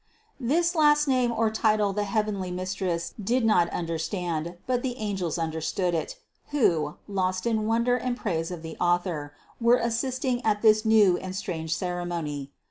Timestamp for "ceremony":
11.75-12.49